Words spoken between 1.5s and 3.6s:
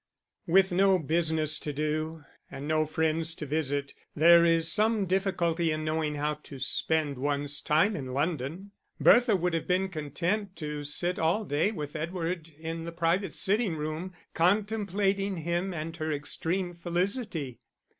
to do and no friends to